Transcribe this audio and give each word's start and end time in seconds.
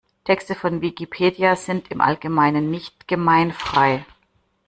Texte 0.23 0.55
von 0.55 0.81
Wikipedia 0.81 1.55
sind 1.55 1.91
im 1.91 2.01
Allgemeinen 2.01 2.71
nicht 2.71 3.07
gemeinfrei. 3.07 4.03